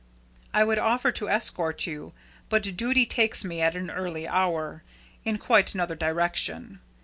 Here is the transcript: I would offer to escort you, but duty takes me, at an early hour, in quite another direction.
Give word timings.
I 0.51 0.63
would 0.63 0.79
offer 0.79 1.11
to 1.11 1.29
escort 1.29 1.85
you, 1.85 2.13
but 2.49 2.75
duty 2.75 3.05
takes 3.05 3.43
me, 3.43 3.61
at 3.61 3.75
an 3.75 3.91
early 3.91 4.27
hour, 4.27 4.81
in 5.25 5.37
quite 5.37 5.75
another 5.75 5.93
direction. 5.95 6.79